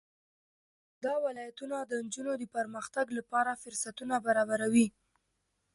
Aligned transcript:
دا 1.03 1.13
ولایتونه 1.25 1.77
د 1.83 1.91
نجونو 2.03 2.33
د 2.37 2.43
پرمختګ 2.55 3.05
لپاره 3.17 3.59
فرصتونه 3.63 4.15
برابروي. 4.25 4.87